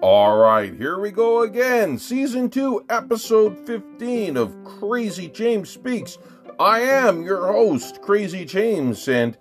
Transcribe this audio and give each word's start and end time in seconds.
All 0.00 0.36
right, 0.36 0.72
here 0.72 1.00
we 1.00 1.10
go 1.10 1.42
again. 1.42 1.98
Season 1.98 2.48
2, 2.48 2.86
episode 2.88 3.58
15 3.66 4.36
of 4.36 4.54
Crazy 4.64 5.26
James 5.26 5.70
Speaks. 5.70 6.18
I 6.60 6.82
am 6.82 7.24
your 7.24 7.48
host, 7.48 8.00
Crazy 8.02 8.44
James, 8.44 9.08
and 9.08 9.36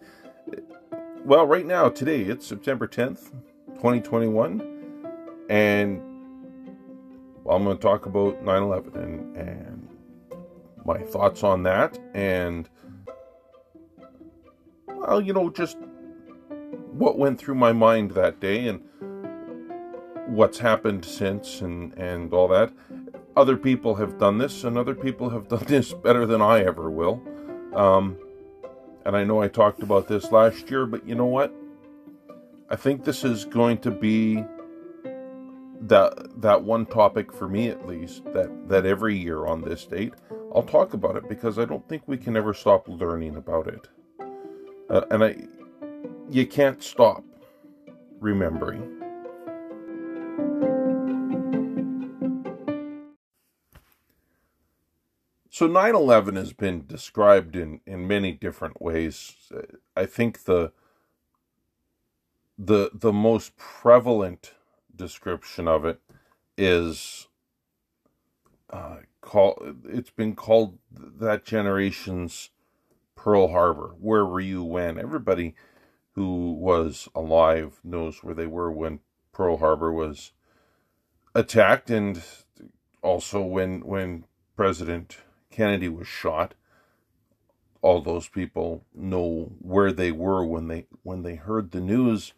well, 1.23 1.45
right 1.45 1.67
now, 1.67 1.89
today, 1.89 2.21
it's 2.21 2.47
September 2.47 2.87
10th, 2.87 3.29
2021, 3.75 5.05
and 5.51 6.01
I'm 7.47 7.63
going 7.63 7.77
to 7.77 7.81
talk 7.81 8.07
about 8.07 8.43
9 8.43 8.63
11 8.63 8.95
and, 8.95 9.37
and 9.37 9.87
my 10.83 10.97
thoughts 10.97 11.43
on 11.43 11.61
that, 11.63 11.99
and 12.15 12.67
well, 15.01 15.21
you 15.21 15.33
know, 15.33 15.49
just 15.49 15.77
what 16.91 17.17
went 17.17 17.39
through 17.39 17.55
my 17.55 17.71
mind 17.71 18.11
that 18.11 18.39
day 18.39 18.67
and 18.67 18.81
what's 20.27 20.59
happened 20.59 21.03
since 21.03 21.61
and 21.61 21.93
and 21.97 22.33
all 22.33 22.47
that. 22.47 22.71
Other 23.35 23.57
people 23.57 23.95
have 23.95 24.17
done 24.17 24.37
this 24.37 24.63
and 24.63 24.77
other 24.77 24.95
people 24.95 25.29
have 25.29 25.47
done 25.55 25.63
this 25.65 25.93
better 25.93 26.25
than 26.25 26.41
i 26.41 26.61
ever 26.63 26.89
will. 26.89 27.21
Um, 27.73 28.17
and 29.05 29.15
i 29.15 29.23
know 29.23 29.41
i 29.41 29.47
talked 29.47 29.81
about 29.81 30.07
this 30.07 30.31
last 30.31 30.69
year 30.69 30.85
but 30.85 31.07
you 31.07 31.15
know 31.15 31.25
what? 31.25 31.53
I 32.69 32.75
think 32.75 33.03
this 33.03 33.23
is 33.23 33.45
going 33.45 33.79
to 33.79 33.91
be 33.91 34.43
that 35.81 36.39
that 36.41 36.63
one 36.63 36.85
topic 36.85 37.33
for 37.33 37.47
me 37.47 37.67
at 37.69 37.87
least 37.87 38.23
that 38.33 38.69
that 38.69 38.85
every 38.85 39.17
year 39.17 39.47
on 39.47 39.61
this 39.63 39.83
date 39.85 40.13
i'll 40.53 40.61
talk 40.61 40.93
about 40.93 41.15
it 41.15 41.27
because 41.27 41.57
i 41.57 41.65
don't 41.65 41.87
think 41.89 42.03
we 42.05 42.17
can 42.17 42.37
ever 42.37 42.53
stop 42.53 42.87
learning 42.87 43.35
about 43.35 43.65
it 43.67 43.87
uh, 44.91 45.01
and 45.11 45.23
i 45.23 45.35
you 46.29 46.45
can't 46.45 46.83
stop 46.83 47.23
remembering 48.19 49.01
So 55.61 55.67
9/11 55.67 56.37
has 56.37 56.53
been 56.53 56.87
described 56.87 57.55
in 57.55 57.81
in 57.85 58.07
many 58.07 58.31
different 58.31 58.81
ways. 58.81 59.51
I 59.95 60.07
think 60.07 60.45
the 60.45 60.71
the 62.57 62.89
the 62.93 63.13
most 63.13 63.57
prevalent 63.57 64.53
description 64.95 65.67
of 65.67 65.85
it 65.85 66.01
is 66.57 67.27
uh, 68.71 69.01
call 69.21 69.61
it's 69.85 70.09
been 70.09 70.35
called 70.35 70.79
that 70.91 71.45
generation's 71.45 72.49
Pearl 73.21 73.49
Harbor. 73.49 73.93
Where 73.99 74.25
were 74.25 74.39
you 74.39 74.63
when? 74.63 74.97
Everybody 74.97 75.53
who 76.13 76.53
was 76.53 77.07
alive 77.13 77.79
knows 77.83 78.23
where 78.23 78.33
they 78.33 78.47
were 78.47 78.71
when 78.71 78.99
Pearl 79.31 79.57
Harbor 79.57 79.93
was 79.93 80.31
attacked, 81.35 81.91
and 81.91 82.23
also 83.03 83.43
when 83.43 83.81
when 83.81 84.25
President 84.55 85.17
Kennedy 85.51 85.87
was 85.87 86.07
shot. 86.07 86.55
All 87.83 88.01
those 88.01 88.27
people 88.27 88.85
know 88.91 89.51
where 89.59 89.91
they 89.91 90.11
were 90.11 90.43
when 90.43 90.67
they 90.67 90.87
when 91.03 91.21
they 91.21 91.35
heard 91.35 91.69
the 91.69 91.79
news. 91.79 92.33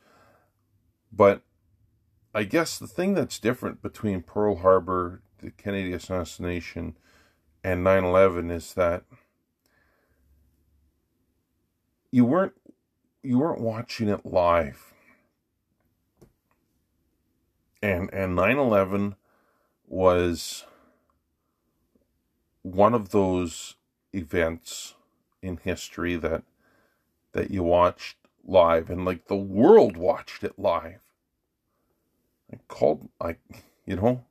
But 1.14 1.44
I 2.36 2.44
guess 2.44 2.78
the 2.78 2.88
thing 2.88 3.14
that's 3.14 3.39
different 3.39 3.81
between 3.81 4.22
Pearl 4.22 4.58
Harbor, 4.58 5.22
the 5.39 5.52
Kennedy 5.52 5.94
assassination, 5.94 6.98
and 7.64 7.86
9/11 7.86 8.52
is 8.52 8.73
that 8.73 9.06
you 12.14 12.23
weren't 12.25 12.53
you 13.23 13.39
weren't 13.39 13.59
watching 13.59 14.08
it 14.08 14.23
live. 14.23 14.94
And 17.81 18.14
and 18.14 18.38
9/11 18.38 19.16
was 19.88 20.65
one 22.61 22.93
of 22.93 23.10
those 23.10 23.77
events 24.14 24.93
in 25.42 25.58
history 25.58 26.15
that 26.15 26.43
that 27.32 27.49
you 27.49 27.64
watched 27.64 28.17
live 28.45 28.92
and 28.92 29.05
like 29.05 29.26
the 29.26 29.36
world 29.36 29.98
watched 29.98 30.43
it 30.43 30.59
live. 30.59 31.02
I 32.52 32.59
called 32.67 33.09
I 33.20 33.38
you 33.88 33.95
know 33.95 34.23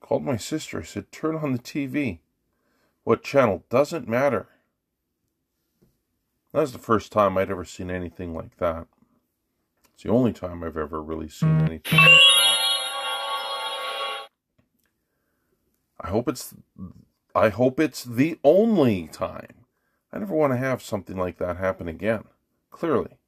called 0.00 0.24
my 0.24 0.38
sister, 0.38 0.80
I 0.80 0.84
said, 0.84 1.12
turn 1.12 1.36
on 1.36 1.52
the 1.52 1.58
TV. 1.58 2.20
What 3.04 3.22
channel? 3.22 3.62
Doesn't 3.68 4.08
matter. 4.08 4.48
That 6.58 6.62
was 6.62 6.72
the 6.72 6.80
first 6.80 7.12
time 7.12 7.38
I'd 7.38 7.52
ever 7.52 7.64
seen 7.64 7.88
anything 7.88 8.34
like 8.34 8.56
that. 8.56 8.88
It's 9.94 10.02
the 10.02 10.08
only 10.08 10.32
time 10.32 10.64
I've 10.64 10.76
ever 10.76 11.00
really 11.00 11.28
seen 11.28 11.50
mm. 11.50 11.68
anything 11.68 12.00
like 12.00 12.20
I 16.00 16.08
hope 16.08 16.28
it's 16.28 16.52
I 17.32 17.50
hope 17.50 17.78
it's 17.78 18.02
the 18.02 18.40
only 18.42 19.06
time. 19.06 19.66
I 20.12 20.18
never 20.18 20.34
want 20.34 20.52
to 20.52 20.56
have 20.56 20.82
something 20.82 21.16
like 21.16 21.38
that 21.38 21.58
happen 21.58 21.86
again. 21.86 22.24
Clearly. 22.72 23.18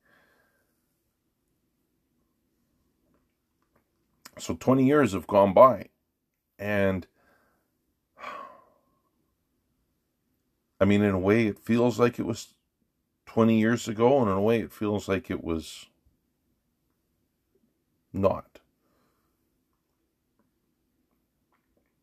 So 4.41 4.57
20 4.57 4.85
years 4.85 5.13
have 5.13 5.29
gone 5.29 5.55
by 5.55 5.91
and 6.59 7.07
I 10.81 10.85
mean 10.85 11.03
in 11.03 11.15
a 11.15 11.19
way 11.21 11.47
it 11.47 11.61
feels 11.61 12.01
like 12.01 12.19
it 12.19 12.27
was 12.27 12.55
20 13.31 13.59
years 13.59 13.89
ago 13.89 14.21
and 14.21 14.31
in 14.31 14.37
a 14.37 14.43
way 14.43 14.61
it 14.61 14.73
feels 14.73 15.09
like 15.09 15.31
it 15.31 15.43
was 15.43 15.87
not. 18.13 18.51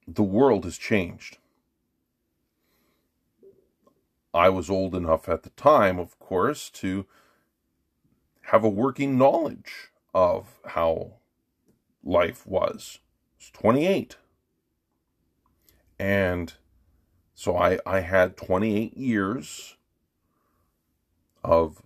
the 0.07 0.23
world 0.23 0.63
has 0.63 0.77
changed. 0.77 1.37
I 4.33 4.49
was 4.49 4.69
old 4.69 4.95
enough 4.95 5.27
at 5.27 5.43
the 5.43 5.49
time, 5.51 5.99
of 5.99 6.17
course, 6.19 6.69
to 6.71 7.05
have 8.43 8.63
a 8.63 8.69
working 8.69 9.17
knowledge 9.17 9.89
of 10.13 10.59
how 10.65 11.13
life 12.03 12.47
was. 12.47 12.99
I 12.99 13.39
was 13.39 13.49
28. 13.51 14.17
And 15.99 16.53
so 17.33 17.57
I, 17.57 17.79
I 17.85 17.99
had 18.01 18.37
28 18.37 18.95
years 18.95 19.75
of 21.47 21.81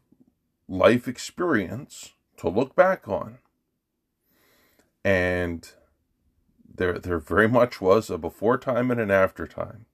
life 0.68 1.08
experience 1.08 2.14
to 2.36 2.50
look 2.50 2.76
back 2.76 3.08
on. 3.08 3.38
And 5.06 5.70
there 6.74 6.98
there 6.98 7.20
very 7.20 7.48
much 7.48 7.80
was 7.80 8.10
a 8.10 8.18
before 8.18 8.58
time 8.58 8.90
and 8.90 9.00
an 9.00 9.12
after 9.12 9.46
time. 9.46 9.86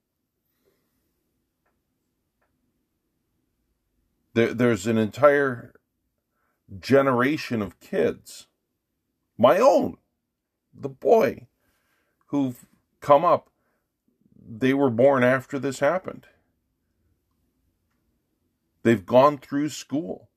There, 4.32 4.54
there's 4.54 4.86
an 4.86 4.96
entire 4.96 5.74
generation 6.80 7.60
of 7.60 7.78
kids, 7.80 8.46
my 9.36 9.58
own, 9.58 9.98
the 10.72 10.88
boy, 10.88 11.46
who've 12.26 12.64
come 13.00 13.24
up. 13.24 13.50
They 14.40 14.72
were 14.72 14.90
born 14.90 15.24
after 15.24 15.58
this 15.58 15.80
happened. 15.80 16.26
They've 18.88 19.04
gone 19.04 19.36
through 19.36 19.68
school. 19.68 20.30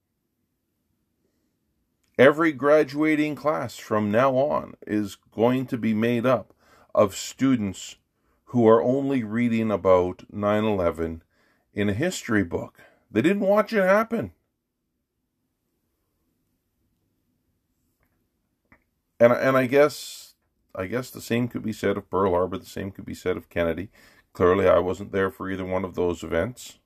Every 2.19 2.51
graduating 2.51 3.35
class 3.35 3.77
from 3.77 4.11
now 4.11 4.35
on 4.35 4.73
is 4.85 5.15
going 5.15 5.67
to 5.67 5.77
be 5.77 5.93
made 5.93 6.25
up 6.25 6.53
of 6.93 7.15
students 7.15 7.95
who 8.47 8.67
are 8.67 8.83
only 8.83 9.23
reading 9.23 9.71
about 9.71 10.23
9 10.33 10.65
11 10.65 11.23
in 11.73 11.87
a 11.87 11.93
history 11.93 12.43
book. 12.43 12.77
They 13.09 13.21
didn't 13.21 13.39
watch 13.47 13.71
it 13.71 13.83
happen. 13.83 14.33
And, 19.17 19.31
and 19.31 19.55
I 19.55 19.65
guess 19.65 20.35
I 20.75 20.87
guess 20.87 21.09
the 21.09 21.21
same 21.21 21.47
could 21.47 21.63
be 21.63 21.71
said 21.71 21.95
of 21.95 22.09
Pearl 22.09 22.33
Harbor, 22.33 22.57
the 22.57 22.65
same 22.65 22.91
could 22.91 23.05
be 23.05 23.15
said 23.15 23.37
of 23.37 23.47
Kennedy. 23.47 23.91
Clearly, 24.33 24.67
I 24.67 24.79
wasn't 24.79 25.13
there 25.13 25.31
for 25.31 25.49
either 25.49 25.63
one 25.63 25.85
of 25.85 25.95
those 25.95 26.21
events. 26.21 26.79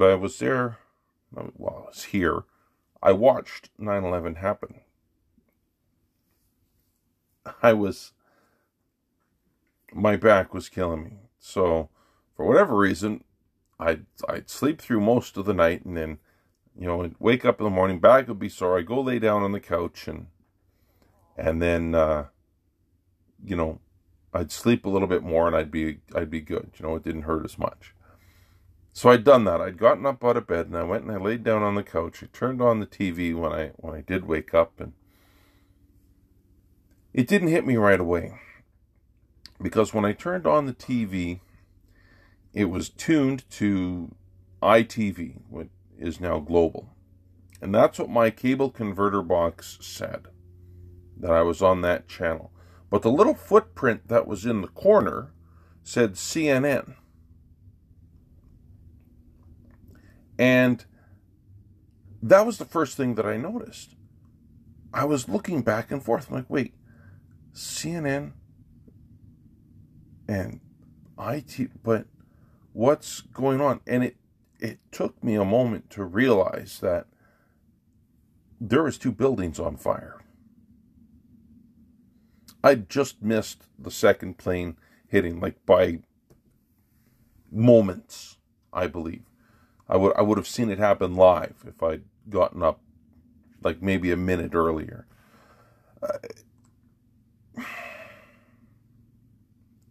But 0.00 0.12
I 0.12 0.14
was 0.14 0.38
there, 0.38 0.78
well, 1.30 1.82
I 1.84 1.88
was 1.88 2.04
here 2.04 2.44
I 3.02 3.12
watched 3.12 3.68
9 3.76 4.02
11 4.02 4.36
happen. 4.36 4.80
I 7.62 7.74
was, 7.74 8.12
my 9.92 10.16
back 10.16 10.54
was 10.54 10.70
killing 10.70 11.04
me. 11.04 11.10
So, 11.38 11.90
for 12.34 12.46
whatever 12.46 12.78
reason, 12.78 13.24
I'd, 13.78 14.06
I'd 14.26 14.48
sleep 14.48 14.80
through 14.80 15.02
most 15.02 15.36
of 15.36 15.44
the 15.44 15.52
night 15.52 15.84
and 15.84 15.98
then, 15.98 16.16
you 16.74 16.86
know, 16.86 17.02
I'd 17.02 17.16
wake 17.18 17.44
up 17.44 17.60
in 17.60 17.64
the 17.64 17.70
morning, 17.70 18.00
back 18.00 18.26
would 18.26 18.38
be 18.38 18.48
sore. 18.48 18.78
I'd 18.78 18.86
go 18.86 19.02
lay 19.02 19.18
down 19.18 19.42
on 19.42 19.52
the 19.52 19.60
couch 19.60 20.08
and, 20.08 20.28
and 21.36 21.60
then, 21.60 21.94
uh, 21.94 22.28
you 23.44 23.54
know, 23.54 23.80
I'd 24.32 24.50
sleep 24.50 24.86
a 24.86 24.90
little 24.90 25.08
bit 25.08 25.22
more 25.22 25.46
and 25.46 25.54
I'd 25.54 25.70
be, 25.70 25.98
I'd 26.14 26.30
be 26.30 26.40
good. 26.40 26.70
You 26.78 26.86
know, 26.86 26.96
it 26.96 27.02
didn't 27.02 27.24
hurt 27.24 27.44
as 27.44 27.58
much. 27.58 27.94
So 28.92 29.10
I'd 29.10 29.24
done 29.24 29.44
that. 29.44 29.60
I'd 29.60 29.78
gotten 29.78 30.06
up 30.06 30.24
out 30.24 30.36
of 30.36 30.46
bed 30.46 30.66
and 30.66 30.76
I 30.76 30.82
went 30.82 31.04
and 31.04 31.12
I 31.12 31.16
laid 31.16 31.44
down 31.44 31.62
on 31.62 31.74
the 31.74 31.82
couch. 31.82 32.22
I 32.22 32.28
turned 32.32 32.60
on 32.60 32.80
the 32.80 32.86
TV 32.86 33.34
when 33.34 33.52
I 33.52 33.68
when 33.76 33.94
I 33.94 34.00
did 34.00 34.26
wake 34.26 34.52
up 34.52 34.80
and 34.80 34.92
it 37.12 37.26
didn't 37.26 37.48
hit 37.48 37.66
me 37.66 37.76
right 37.76 38.00
away. 38.00 38.40
Because 39.62 39.92
when 39.92 40.04
I 40.04 40.12
turned 40.12 40.46
on 40.46 40.66
the 40.66 40.72
TV, 40.72 41.40
it 42.54 42.66
was 42.66 42.88
tuned 42.88 43.48
to 43.50 44.14
ITV, 44.62 45.42
which 45.48 45.68
is 45.98 46.20
now 46.20 46.38
global. 46.38 46.94
And 47.60 47.74
that's 47.74 47.98
what 47.98 48.08
my 48.08 48.30
cable 48.30 48.70
converter 48.70 49.22
box 49.22 49.78
said 49.80 50.28
that 51.18 51.30
I 51.30 51.42
was 51.42 51.60
on 51.60 51.82
that 51.82 52.08
channel. 52.08 52.50
But 52.88 53.02
the 53.02 53.10
little 53.10 53.34
footprint 53.34 54.08
that 54.08 54.26
was 54.26 54.46
in 54.46 54.62
the 54.62 54.68
corner 54.68 55.32
said 55.84 56.14
CNN. 56.14 56.94
And 60.40 60.82
that 62.22 62.46
was 62.46 62.56
the 62.56 62.64
first 62.64 62.96
thing 62.96 63.14
that 63.16 63.26
I 63.26 63.36
noticed. 63.36 63.94
I 64.92 65.04
was 65.04 65.28
looking 65.28 65.60
back 65.60 65.90
and 65.90 66.02
forth. 66.02 66.28
I'm 66.30 66.36
like, 66.36 66.48
wait, 66.48 66.72
CNN 67.52 68.32
and 70.26 70.60
IT, 71.20 71.82
but 71.82 72.06
what's 72.72 73.20
going 73.20 73.60
on? 73.60 73.80
And 73.86 74.02
it 74.02 74.16
it 74.58 74.78
took 74.90 75.22
me 75.22 75.34
a 75.34 75.44
moment 75.44 75.90
to 75.90 76.04
realize 76.04 76.80
that 76.80 77.06
there 78.58 78.82
was 78.82 78.96
two 78.96 79.12
buildings 79.12 79.58
on 79.60 79.76
fire. 79.76 80.22
I 82.64 82.76
just 82.76 83.22
missed 83.22 83.64
the 83.78 83.90
second 83.90 84.38
plane 84.38 84.76
hitting, 85.06 85.38
like 85.38 85.64
by 85.66 86.00
moments, 87.50 88.38
I 88.72 88.86
believe. 88.86 89.29
I 89.90 89.96
would 89.96 90.16
I 90.16 90.22
would 90.22 90.38
have 90.38 90.46
seen 90.46 90.70
it 90.70 90.78
happen 90.78 91.16
live 91.16 91.64
if 91.66 91.82
I'd 91.82 92.04
gotten 92.28 92.62
up 92.62 92.80
like 93.62 93.82
maybe 93.82 94.12
a 94.12 94.16
minute 94.16 94.54
earlier. 94.54 95.06
I 96.00 96.18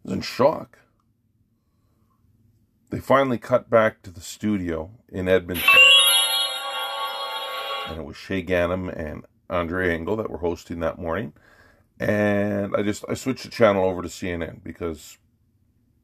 was 0.04 0.14
in 0.14 0.22
shock. 0.22 0.80
They 2.90 3.00
finally 3.00 3.38
cut 3.38 3.70
back 3.70 4.02
to 4.04 4.10
the 4.10 4.22
studio 4.22 4.90
in 5.10 5.28
Edmonton. 5.28 5.70
And 7.88 8.00
it 8.00 8.06
was 8.06 8.16
Shaye 8.16 8.48
Ganam 8.48 8.92
and 8.98 9.26
Andre 9.50 9.94
Engel 9.94 10.16
that 10.16 10.30
were 10.30 10.38
hosting 10.38 10.80
that 10.80 10.98
morning. 10.98 11.34
And 12.00 12.74
I 12.74 12.84
just 12.84 13.04
I 13.10 13.16
switched 13.16 13.44
the 13.44 13.50
channel 13.50 13.84
over 13.84 14.02
to 14.02 14.08
CNN 14.08 14.64
because 14.64 15.18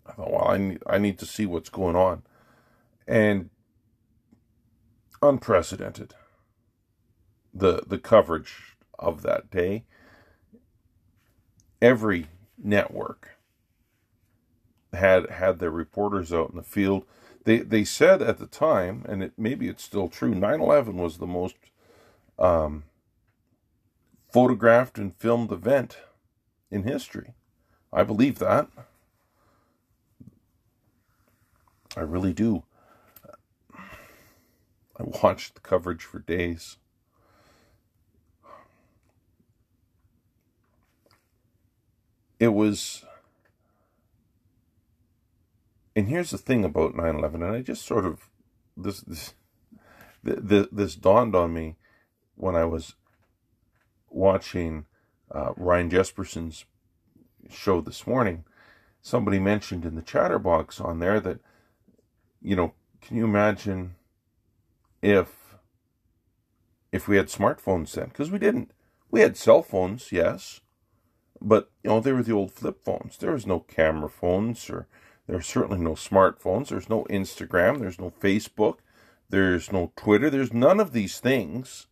I 0.06 0.12
thought, 0.12 0.31
well, 0.31 0.50
I 0.50 0.57
need 0.57 0.83
I 0.86 0.97
need 0.97 1.18
to 1.19 1.25
see 1.25 1.45
what's 1.45 1.69
going 1.69 1.95
on. 1.95 2.24
And 3.07 3.50
unprecedented. 5.30 6.13
The 7.54 7.83
the 7.88 7.98
coverage 8.00 8.77
of 9.00 9.22
that 9.24 9.50
day. 9.51 9.86
Every 11.81 12.27
network 12.57 13.31
had 14.94 15.30
had 15.30 15.60
their 15.60 15.72
reporters 15.72 16.33
out 16.33 16.50
in 16.51 16.57
the 16.57 16.63
field. 16.63 17.06
They 17.44 17.60
they 17.60 17.83
said 17.83 18.22
at 18.22 18.38
the 18.38 18.48
time, 18.48 19.06
and 19.07 19.24
it 19.24 19.33
maybe 19.38 19.68
it's 19.68 19.83
still 19.83 20.07
true. 20.07 20.33
9/11 20.33 20.95
was 20.95 21.18
the 21.18 21.28
most 21.28 21.56
um, 22.39 22.83
photographed 24.31 24.98
and 24.98 25.16
filmed 25.16 25.51
event 25.51 25.98
in 26.71 26.83
history. 26.83 27.33
I 27.94 28.04
believe 28.04 28.39
that. 28.39 28.68
I 31.95 32.01
really 32.01 32.33
do. 32.33 32.63
I 35.00 35.03
watched 35.24 35.56
the 35.56 35.62
coverage 35.62 36.03
for 36.03 36.19
days. 36.19 36.77
It 42.39 42.50
was 42.50 43.06
and 45.95 46.09
here's 46.09 46.31
the 46.31 46.38
thing 46.38 46.65
about 46.65 46.94
9/11 46.94 47.36
and 47.36 47.45
I 47.45 47.62
just 47.62 47.86
sort 47.86 48.06
of 48.06 48.30
this 48.75 49.01
this 49.01 49.33
this 50.24 50.95
dawned 50.95 51.36
on 51.36 51.53
me 51.53 51.75
when 52.36 52.56
I 52.56 52.65
was 52.65 52.95
watching 54.09 54.86
uh, 55.31 55.53
Ryan 55.56 55.89
Jespersen's 55.89 56.65
show 57.50 57.81
this 57.81 58.06
morning. 58.06 58.44
Somebody 59.01 59.39
mentioned 59.39 59.86
in 59.86 59.95
the 59.95 60.01
chatterbox 60.01 60.81
on 60.81 61.00
there 61.00 61.19
that 61.19 61.39
you 62.42 62.56
know, 62.56 62.74
can 63.01 63.18
you 63.18 63.25
imagine 63.25 63.95
if 65.06 65.56
if 66.92 67.07
we 67.07 67.18
had 67.18 67.28
smartphones 67.28 67.94
then? 67.94 68.07
Because 68.07 68.31
we 68.31 68.40
didn't. 68.40 68.72
We 69.12 69.22
had 69.22 69.38
cell 69.38 69.62
phones, 69.62 70.12
yes, 70.12 70.62
but 71.42 71.72
you 71.84 71.90
know 71.90 72.00
they 72.00 72.12
were 72.12 72.24
the 72.24 72.34
old 72.34 72.52
flip 72.52 72.84
phones. 72.84 73.18
There 73.18 73.31
was 73.31 73.46
no 73.46 73.60
camera 73.60 74.10
phones 74.10 74.69
or 74.69 74.88
there's 75.28 75.48
certainly 75.48 75.80
no 75.80 75.94
smartphones. 75.94 76.69
There's 76.69 76.90
no 76.90 77.06
Instagram. 77.06 77.80
There's 77.80 78.00
no 78.00 78.12
Facebook. 78.12 78.78
There's 79.30 79.72
no 79.72 79.92
Twitter. 79.96 80.30
There's 80.30 80.54
none 80.54 80.80
of 80.80 80.92
these 80.92 81.19
things 81.19 81.88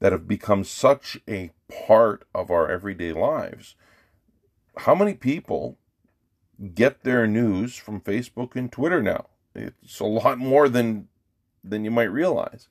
that 0.00 0.12
have 0.12 0.26
become 0.26 0.64
such 0.64 1.18
a 1.28 1.50
part 1.86 2.24
of 2.34 2.50
our 2.50 2.68
everyday 2.68 3.12
lives. 3.12 3.76
How 4.78 4.94
many 4.94 5.14
people 5.14 5.78
get 6.74 7.04
their 7.04 7.26
news 7.26 7.76
from 7.76 8.00
Facebook 8.00 8.56
and 8.56 8.72
Twitter 8.72 9.02
now? 9.02 9.26
It's 9.54 10.00
a 10.00 10.04
lot 10.04 10.38
more 10.38 10.68
than 10.68 11.08
than 11.62 11.84
you 11.84 11.90
might 11.90 12.04
realize. 12.04 12.68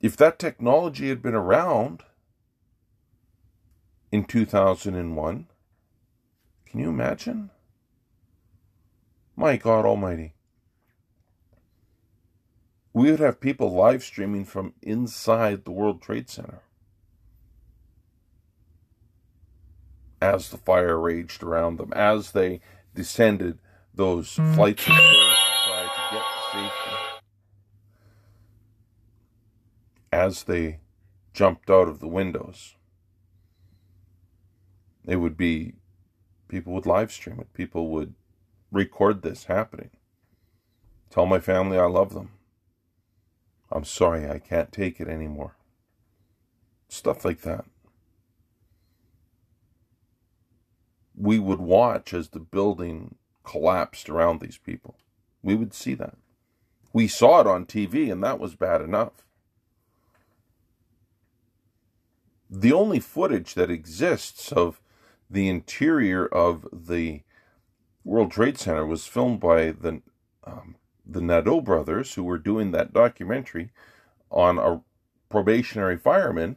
If 0.00 0.16
that 0.16 0.38
technology 0.38 1.08
had 1.08 1.22
been 1.22 1.34
around 1.34 2.02
in 4.10 4.24
2001, 4.24 5.46
can 6.66 6.80
you 6.80 6.88
imagine? 6.88 7.50
My 9.36 9.56
God 9.56 9.84
Almighty. 9.84 10.34
We 12.92 13.10
would 13.10 13.20
have 13.20 13.40
people 13.40 13.72
live 13.72 14.02
streaming 14.02 14.44
from 14.44 14.74
inside 14.82 15.64
the 15.64 15.70
World 15.70 16.02
Trade 16.02 16.28
Center 16.28 16.62
as 20.20 20.50
the 20.50 20.58
fire 20.58 20.98
raged 20.98 21.42
around 21.42 21.78
them, 21.78 21.92
as 21.94 22.32
they 22.32 22.60
descended 22.94 23.58
those 23.94 24.36
mm. 24.36 24.54
flights 24.54 24.86
of 24.86 24.94
stairs 24.94 25.41
as 30.12 30.44
they 30.44 30.80
jumped 31.32 31.70
out 31.70 31.88
of 31.88 32.00
the 32.00 32.08
windows. 32.08 32.76
It 35.06 35.16
would 35.16 35.36
be 35.36 35.74
people 36.48 36.72
would 36.74 36.86
live 36.86 37.10
stream 37.10 37.40
it. 37.40 37.52
People 37.54 37.88
would 37.88 38.14
record 38.70 39.22
this 39.22 39.44
happening. 39.44 39.90
Tell 41.10 41.26
my 41.26 41.40
family 41.40 41.78
I 41.78 41.86
love 41.86 42.14
them. 42.14 42.30
I'm 43.70 43.84
sorry 43.84 44.28
I 44.28 44.38
can't 44.38 44.70
take 44.70 45.00
it 45.00 45.08
anymore. 45.08 45.56
Stuff 46.88 47.24
like 47.24 47.40
that. 47.40 47.64
We 51.14 51.38
would 51.38 51.60
watch 51.60 52.12
as 52.12 52.28
the 52.28 52.40
building 52.40 53.16
collapsed 53.44 54.08
around 54.10 54.40
these 54.40 54.58
people. 54.58 54.96
We 55.42 55.54
would 55.54 55.72
see 55.72 55.94
that. 55.94 56.16
We 56.92 57.08
saw 57.08 57.40
it 57.40 57.46
on 57.46 57.64
TV, 57.64 58.12
and 58.12 58.22
that 58.22 58.38
was 58.38 58.54
bad 58.54 58.82
enough. 58.82 59.24
The 62.54 62.72
only 62.74 63.00
footage 63.00 63.54
that 63.54 63.70
exists 63.70 64.52
of 64.52 64.78
the 65.30 65.48
interior 65.48 66.26
of 66.26 66.68
the 66.70 67.22
World 68.04 68.30
Trade 68.30 68.58
Center 68.58 68.84
was 68.84 69.06
filmed 69.06 69.40
by 69.40 69.70
the 69.72 70.02
um, 70.44 70.76
the 71.06 71.20
Naudet 71.20 71.64
brothers, 71.64 72.12
who 72.12 72.22
were 72.22 72.36
doing 72.36 72.70
that 72.72 72.92
documentary 72.92 73.70
on 74.30 74.58
a 74.58 74.82
probationary 75.30 75.96
fireman, 75.96 76.56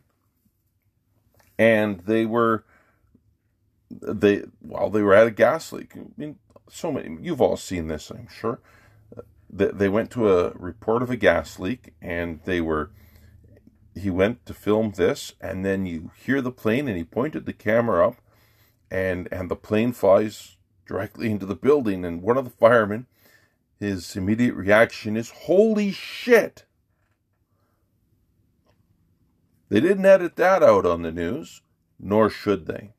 and 1.57 2.01
they 2.01 2.25
were 2.25 2.65
they 3.89 4.43
while 4.59 4.89
they 4.89 5.01
were 5.01 5.13
at 5.13 5.27
a 5.27 5.31
gas 5.31 5.71
leak. 5.71 5.93
I 5.95 6.01
mean, 6.17 6.39
so 6.69 6.91
many 6.91 7.17
you've 7.21 7.41
all 7.41 7.55
seen 7.55 7.87
this, 7.87 8.09
I'm 8.09 8.27
sure. 8.27 8.59
They, 9.49 9.67
they 9.67 9.87
went 9.87 10.11
to 10.11 10.29
a 10.29 10.49
report 10.55 11.03
of 11.03 11.09
a 11.09 11.15
gas 11.15 11.57
leak, 11.57 11.93
and 12.01 12.41
they 12.43 12.59
were. 12.59 12.91
He 13.95 14.09
went 14.09 14.45
to 14.45 14.53
film 14.53 14.91
this, 14.91 15.33
and 15.39 15.63
then 15.63 15.85
you 15.85 16.11
hear 16.17 16.41
the 16.41 16.51
plane, 16.51 16.87
and 16.87 16.97
he 16.97 17.03
pointed 17.03 17.45
the 17.45 17.53
camera 17.53 18.07
up, 18.07 18.15
and 18.91 19.27
and 19.31 19.49
the 19.49 19.55
plane 19.55 19.93
flies 19.93 20.57
directly 20.85 21.31
into 21.31 21.45
the 21.45 21.55
building, 21.55 22.03
and 22.05 22.21
one 22.21 22.37
of 22.37 22.45
the 22.45 22.51
firemen, 22.51 23.07
his 23.79 24.15
immediate 24.15 24.53
reaction 24.53 25.17
is, 25.17 25.31
Holy 25.31 25.91
shit! 25.91 26.65
They 29.69 29.79
didn't 29.79 30.05
edit 30.05 30.35
that 30.35 30.61
out 30.61 30.85
on 30.85 31.01
the 31.01 31.11
news, 31.11 31.61
nor 31.99 32.29
should 32.29 32.67
they. 32.67 32.93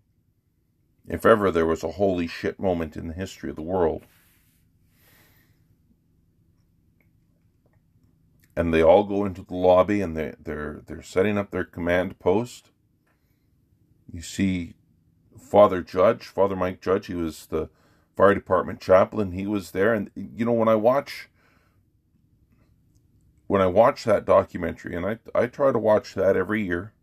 If 1.07 1.25
ever 1.25 1.51
there 1.51 1.67
was 1.67 1.85
a 1.85 1.93
holy 1.93 2.27
shit 2.27 2.59
moment 2.59 2.97
in 2.97 3.07
the 3.07 3.15
history 3.15 3.51
of 3.51 3.57
the 3.57 3.63
world. 3.63 4.03
And 8.57 8.73
they 8.73 8.83
all 8.83 9.05
go 9.05 9.25
into 9.25 9.43
the 9.43 9.55
lobby 9.55 10.01
and 10.01 10.17
they 10.17 10.35
they're 10.43 10.81
they're 10.87 11.03
setting 11.03 11.37
up 11.37 11.51
their 11.51 11.65
command 11.65 12.19
post. 12.19 12.71
You 14.11 14.23
see 14.23 14.75
Father 15.39 15.83
Judge, 15.83 16.25
Father 16.27 16.57
Mike 16.57 16.81
Judge, 16.81 17.07
he 17.07 17.15
was 17.15 17.47
the 17.47 17.69
fire 18.17 18.35
department 18.35 18.81
chaplain. 18.81 19.33
He 19.33 19.47
was 19.47 19.73
there, 19.73 19.93
and 19.93 20.11
you 20.15 20.45
know 20.47 20.53
when 20.53 20.69
I 20.69 20.75
watch 20.75 21.29
when 23.47 23.61
I 23.61 23.67
watch 23.67 24.05
that 24.05 24.25
documentary, 24.25 24.97
and 24.97 25.05
I 25.05 25.19
I 25.35 25.47
try 25.47 25.71
to 25.71 25.79
watch 25.79 26.15
that 26.15 26.37
every 26.37 26.65
year, 26.65 26.95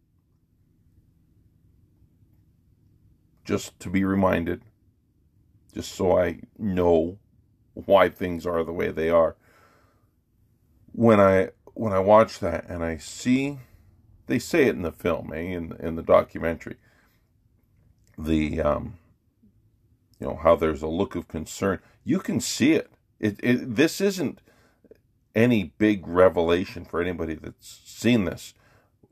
just 3.46 3.80
to 3.80 3.90
be 3.92 4.04
reminded, 4.04 4.64
just 5.74 5.92
so 5.94 6.18
I 6.18 6.40
know 6.58 7.20
why 7.76 8.10
things 8.10 8.46
are 8.46 8.64
the 8.64 8.74
way 8.74 8.92
they 8.92 9.10
are. 9.10 9.36
When 10.94 11.20
I 11.20 11.50
when 11.74 11.92
I 11.92 12.00
watch 12.00 12.40
that 12.40 12.66
and 12.70 12.84
I 12.84 12.98
see, 12.98 13.60
they 14.28 14.40
say 14.40 14.66
it 14.68 14.76
in 14.76 14.84
the 14.84 14.92
film, 14.92 15.34
eh, 15.34 15.40
in 15.40 15.76
in 15.80 15.96
the 15.96 16.04
documentary, 16.04 16.78
the 18.18 18.62
um, 18.62 18.98
you 20.20 20.28
know 20.28 20.36
how 20.36 20.56
there's 20.56 20.82
a 20.82 20.88
look 20.88 21.16
of 21.16 21.28
concern. 21.28 21.80
You 22.04 22.20
can 22.20 22.40
see 22.40 22.74
it. 22.74 22.90
It, 23.20 23.40
it 23.44 23.76
this 23.76 24.00
isn't 24.00 24.40
any 25.36 25.74
big 25.78 26.08
revelation 26.08 26.86
for 26.86 27.02
anybody 27.02 27.36
that's 27.36 27.82
seen 27.86 28.26
this. 28.26 28.54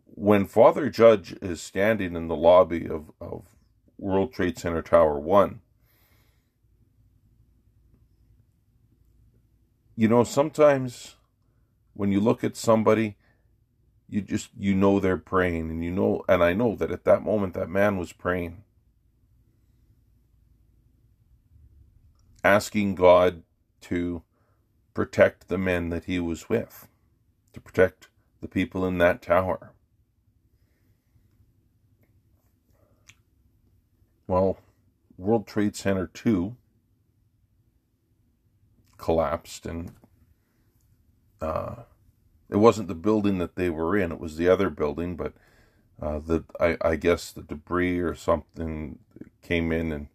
When 0.05 0.45
Father 0.45 0.89
Judge 0.89 1.33
is 1.41 1.61
standing 1.61 2.15
in 2.15 2.27
the 2.27 2.35
lobby 2.35 2.87
of, 2.87 3.11
of 3.19 3.45
World 3.97 4.33
Trade 4.33 4.57
Center 4.57 4.81
Tower 4.81 5.19
1, 5.19 5.61
you 9.95 10.07
know, 10.07 10.23
sometimes 10.23 11.15
when 11.93 12.11
you 12.11 12.19
look 12.19 12.43
at 12.43 12.55
somebody, 12.55 13.17
you 14.07 14.21
just, 14.21 14.49
you 14.57 14.75
know 14.75 14.99
they're 14.99 15.17
praying, 15.17 15.69
and 15.69 15.83
you 15.83 15.91
know, 15.91 16.23
and 16.27 16.43
I 16.43 16.53
know 16.53 16.75
that 16.75 16.91
at 16.91 17.05
that 17.05 17.23
moment 17.23 17.53
that 17.53 17.69
man 17.69 17.97
was 17.97 18.11
praying. 18.13 18.63
Asking 22.43 22.95
God 22.95 23.43
to 23.81 24.23
protect 24.93 25.47
the 25.47 25.57
men 25.57 25.89
that 25.89 26.05
he 26.05 26.19
was 26.19 26.49
with, 26.49 26.87
to 27.53 27.61
protect 27.61 28.09
the 28.41 28.47
people 28.47 28.85
in 28.85 28.97
that 28.97 29.21
tower. 29.21 29.71
Well, 34.27 34.57
World 35.17 35.45
Trade 35.45 35.75
Center 35.75 36.07
2 36.07 36.55
collapsed, 38.97 39.65
and 39.65 39.91
uh, 41.41 41.75
it 42.49 42.57
wasn't 42.57 42.87
the 42.89 42.95
building 42.95 43.37
that 43.39 43.55
they 43.55 43.69
were 43.69 43.97
in, 43.97 44.11
it 44.11 44.19
was 44.19 44.37
the 44.37 44.49
other 44.49 44.69
building, 44.69 45.15
but 45.15 45.33
uh, 46.01 46.19
the 46.19 46.43
I, 46.59 46.77
I 46.81 46.95
guess 46.97 47.31
the 47.31 47.43
debris 47.43 47.99
or 47.99 48.15
something 48.15 48.99
came 49.43 49.71
in 49.71 49.91
and 49.91 50.07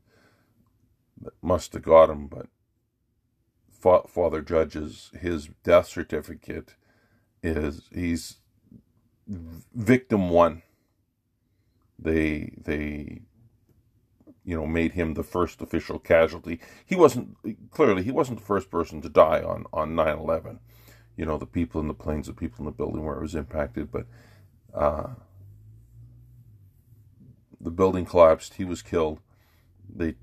must 1.43 1.73
have 1.75 1.83
got 1.83 2.11
him. 2.11 2.29
but 2.29 2.47
Father 4.11 4.43
Judge's 4.43 5.11
his 5.21 5.49
death 5.65 5.87
certificate 5.89 6.75
is 7.43 7.83
he's 7.93 8.39
victim 9.75 10.31
one. 10.31 10.63
They 11.99 12.53
they 12.59 13.23
you 14.45 14.57
know 14.57 14.67
made 14.67 14.93
him 14.93 15.15
the 15.15 15.25
first 15.25 15.63
official 15.63 15.99
casualty. 15.99 16.61
He 16.87 16.97
wasn't 16.97 17.37
clearly 17.71 18.03
he 18.03 18.11
wasn't 18.13 18.41
the 18.41 18.47
first 18.47 18.71
person 18.71 19.01
to 19.03 19.09
die 19.09 19.43
on 19.43 19.67
on 19.73 19.95
9/11. 19.95 20.59
You 21.17 21.25
know 21.25 21.39
the 21.39 21.47
people 21.47 21.81
in 21.81 21.89
the 21.89 21.95
planes, 21.95 22.27
the 22.27 22.33
people 22.33 22.61
in 22.61 22.65
the 22.67 22.71
building 22.71 23.05
where 23.05 23.17
it 23.17 23.23
was 23.23 23.35
impacted, 23.35 23.91
but 23.91 24.07
uh, 24.75 25.09
the 27.61 27.71
building 27.71 28.05
collapsed. 28.05 28.55
He 28.55 28.65
was 28.65 28.83
killed. 28.83 29.21
They 29.95 30.17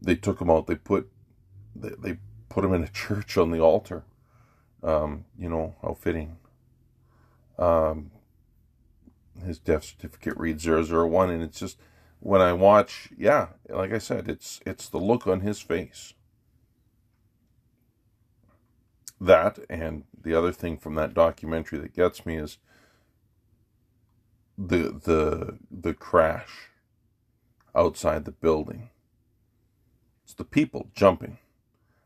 they 0.00 0.14
took 0.14 0.40
him 0.40 0.50
out. 0.50 0.66
They 0.66 0.76
put 0.76 1.10
they, 1.74 1.90
they 1.98 2.18
put 2.48 2.64
him 2.64 2.74
in 2.74 2.84
a 2.84 2.88
church 2.92 3.36
on 3.36 3.50
the 3.50 3.60
altar. 3.60 4.04
Um, 4.82 5.24
you 5.38 5.48
know, 5.50 5.74
how 5.82 5.94
fitting. 5.94 6.38
Um, 7.58 8.10
his 9.44 9.58
death 9.58 9.84
certificate 9.84 10.36
reads 10.36 10.66
001, 10.66 11.30
and 11.30 11.42
it's 11.42 11.60
just, 11.60 11.78
when 12.20 12.40
I 12.40 12.52
watch, 12.52 13.10
yeah, 13.16 13.48
like 13.68 13.92
I 13.92 13.98
said, 13.98 14.28
it's 14.28 14.60
it's 14.66 14.88
the 14.88 14.98
look 14.98 15.26
on 15.26 15.40
his 15.40 15.60
face. 15.60 16.14
That 19.20 19.58
and 19.68 20.04
the 20.18 20.34
other 20.34 20.52
thing 20.52 20.78
from 20.78 20.94
that 20.94 21.14
documentary 21.14 21.78
that 21.80 21.94
gets 21.94 22.24
me 22.24 22.36
is 22.36 22.58
the 24.56 25.00
the 25.04 25.58
the 25.70 25.94
crash 25.94 26.70
outside 27.74 28.24
the 28.24 28.32
building. 28.32 28.90
It's 30.24 30.34
the 30.34 30.44
people 30.44 30.90
jumping. 30.94 31.38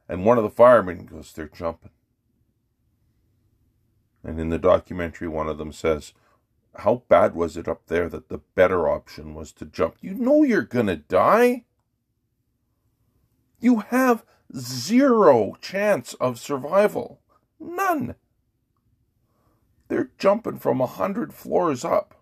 And 0.08 0.24
one 0.24 0.38
of 0.38 0.44
the 0.44 0.50
firemen 0.50 1.06
goes, 1.06 1.32
They're 1.32 1.48
jumping. 1.48 1.90
And 4.22 4.40
in 4.40 4.48
the 4.48 4.58
documentary, 4.58 5.28
one 5.28 5.48
of 5.48 5.58
them 5.58 5.72
says, 5.72 6.12
How 6.76 7.02
bad 7.08 7.34
was 7.34 7.56
it 7.56 7.68
up 7.68 7.86
there 7.86 8.08
that 8.08 8.28
the 8.28 8.38
better 8.54 8.88
option 8.88 9.34
was 9.34 9.52
to 9.52 9.64
jump? 9.64 9.96
You 10.00 10.14
know 10.14 10.42
you're 10.42 10.62
going 10.62 10.86
to 10.86 10.96
die. 10.96 11.64
You 13.60 13.80
have 13.80 14.24
zero 14.56 15.56
chance 15.60 16.14
of 16.14 16.38
survival. 16.38 17.20
None. 17.58 18.14
They're 19.88 20.10
jumping 20.18 20.58
from 20.58 20.80
a 20.80 20.86
hundred 20.86 21.34
floors 21.34 21.84
up. 21.84 22.14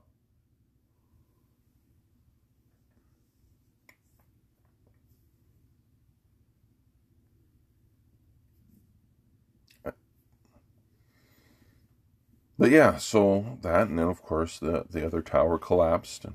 But 12.58 12.70
yeah, 12.70 12.96
so 12.96 13.58
that, 13.62 13.88
and 13.88 13.98
then 13.98 14.06
of 14.06 14.22
course 14.22 14.58
the, 14.58 14.84
the 14.88 15.04
other 15.04 15.20
tower 15.20 15.58
collapsed 15.58 16.24
and 16.24 16.34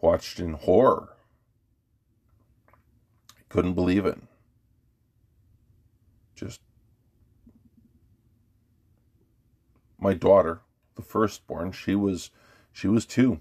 watched 0.00 0.40
in 0.40 0.54
horror. 0.54 1.10
Couldn't 3.48 3.74
believe 3.74 4.04
it. 4.04 4.18
Just 6.42 6.60
my 9.96 10.12
daughter, 10.12 10.60
the 10.96 11.02
firstborn, 11.02 11.70
she 11.70 11.94
was 11.94 12.30
she 12.72 12.88
was 12.88 13.06
two 13.06 13.40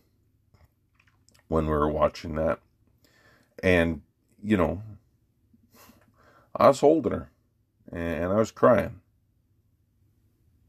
when 1.47 1.65
we 1.65 1.71
were 1.71 1.89
watching 1.89 2.35
that. 2.35 2.59
And, 3.63 4.01
you 4.43 4.55
know, 4.55 4.83
I 6.55 6.67
was 6.67 6.81
holding 6.81 7.13
her 7.13 7.31
and 7.91 8.31
I 8.31 8.35
was 8.35 8.51
crying. 8.51 9.01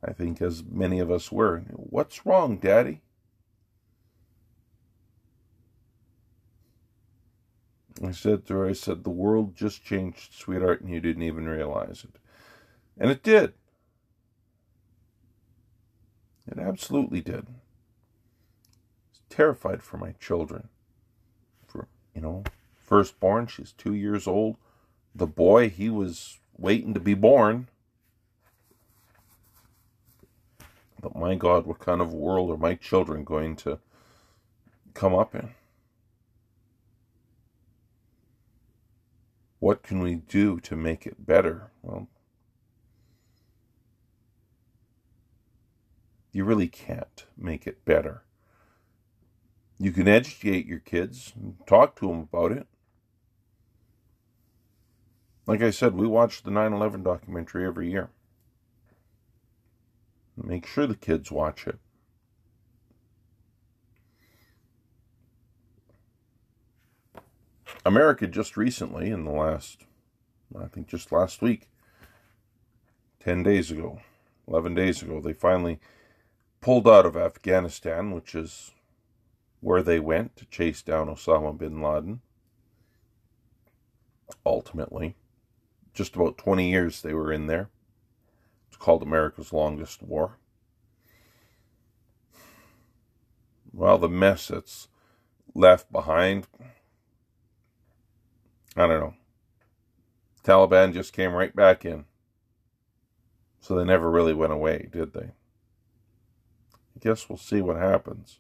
I 0.02 0.12
think 0.12 0.40
as 0.40 0.64
many 0.64 1.00
of 1.00 1.10
us 1.10 1.30
were. 1.30 1.58
What's 1.74 2.24
wrong, 2.24 2.56
Daddy? 2.56 3.02
I 8.02 8.10
said 8.10 8.46
to 8.46 8.54
her, 8.54 8.68
I 8.68 8.72
said, 8.72 9.04
the 9.04 9.10
world 9.10 9.54
just 9.54 9.84
changed, 9.84 10.32
sweetheart, 10.32 10.80
and 10.80 10.90
you 10.90 11.00
didn't 11.00 11.22
even 11.22 11.46
realize 11.46 12.04
it. 12.04 12.18
And 12.98 13.10
it 13.10 13.22
did. 13.22 13.54
It 16.46 16.58
absolutely 16.58 17.20
did. 17.20 17.46
I 17.46 17.60
was 19.10 19.20
terrified 19.30 19.82
for 19.82 19.96
my 19.96 20.12
children. 20.20 20.68
For, 21.66 21.88
you 22.14 22.20
know, 22.20 22.44
firstborn, 22.74 23.46
she's 23.46 23.72
two 23.72 23.94
years 23.94 24.26
old. 24.26 24.56
The 25.14 25.26
boy, 25.26 25.68
he 25.68 25.88
was 25.88 26.38
waiting 26.56 26.94
to 26.94 27.00
be 27.00 27.14
born. 27.14 27.68
But 31.00 31.16
my 31.16 31.34
God, 31.34 31.66
what 31.66 31.80
kind 31.80 32.00
of 32.00 32.12
world 32.12 32.50
are 32.50 32.56
my 32.56 32.74
children 32.74 33.24
going 33.24 33.56
to 33.56 33.78
come 34.94 35.14
up 35.14 35.34
in? 35.34 35.50
What 39.58 39.82
can 39.82 40.00
we 40.00 40.16
do 40.16 40.60
to 40.60 40.76
make 40.76 41.06
it 41.06 41.26
better? 41.26 41.70
Well, 41.82 42.08
you 46.32 46.44
really 46.44 46.68
can't 46.68 47.26
make 47.36 47.66
it 47.66 47.84
better. 47.84 48.22
You 49.78 49.92
can 49.92 50.08
educate 50.08 50.66
your 50.66 50.78
kids, 50.78 51.32
talk 51.66 51.96
to 51.96 52.08
them 52.08 52.20
about 52.20 52.52
it. 52.52 52.66
Like 55.46 55.60
I 55.60 55.70
said, 55.70 55.94
we 55.94 56.06
watch 56.06 56.42
the 56.42 56.50
9 56.50 56.72
11 56.72 57.02
documentary 57.02 57.66
every 57.66 57.90
year. 57.90 58.10
Make 60.36 60.66
sure 60.66 60.86
the 60.86 60.94
kids 60.94 61.30
watch 61.30 61.66
it. 61.66 61.78
America 67.84 68.26
just 68.26 68.56
recently, 68.56 69.10
in 69.10 69.24
the 69.24 69.32
last, 69.32 69.84
I 70.58 70.66
think 70.66 70.86
just 70.86 71.10
last 71.10 71.42
week, 71.42 71.68
10 73.20 73.42
days 73.42 73.70
ago, 73.70 74.00
11 74.46 74.74
days 74.74 75.02
ago, 75.02 75.20
they 75.20 75.32
finally 75.32 75.80
pulled 76.62 76.88
out 76.88 77.04
of 77.04 77.16
Afghanistan, 77.16 78.12
which 78.12 78.34
is 78.34 78.70
where 79.60 79.82
they 79.82 80.00
went 80.00 80.36
to 80.36 80.46
chase 80.46 80.80
down 80.80 81.08
Osama 81.08 81.56
bin 81.56 81.82
Laden. 81.82 82.22
Ultimately, 84.46 85.16
just 85.92 86.16
about 86.16 86.38
20 86.38 86.70
years 86.70 87.02
they 87.02 87.12
were 87.12 87.32
in 87.32 87.48
there. 87.48 87.68
It's 88.68 88.76
called 88.78 89.02
America's 89.02 89.52
longest 89.52 90.02
war. 90.02 90.38
Well, 93.74 93.98
the 93.98 94.08
mess 94.08 94.48
that's 94.48 94.88
left 95.54 95.90
behind, 95.90 96.46
I 98.76 98.86
don't 98.86 99.00
know. 99.00 99.14
Taliban 100.44 100.92
just 100.92 101.12
came 101.12 101.32
right 101.32 101.54
back 101.54 101.84
in. 101.84 102.04
So 103.60 103.74
they 103.74 103.84
never 103.84 104.10
really 104.10 104.34
went 104.34 104.52
away, 104.52 104.88
did 104.90 105.12
they? 105.12 105.30
I 106.96 107.00
guess 107.00 107.28
we'll 107.28 107.38
see 107.38 107.60
what 107.60 107.76
happens. 107.76 108.38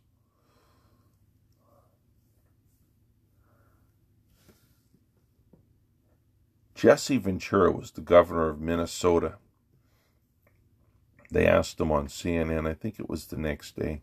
Jesse 6.74 7.18
Ventura 7.18 7.70
was 7.70 7.92
the 7.92 8.00
governor 8.00 8.48
of 8.48 8.60
Minnesota. 8.60 9.34
They 11.30 11.46
asked 11.46 11.80
him 11.80 11.92
on 11.92 12.08
CNN, 12.08 12.68
I 12.68 12.74
think 12.74 12.98
it 12.98 13.08
was 13.08 13.26
the 13.26 13.36
next 13.36 13.76
day, 13.76 14.02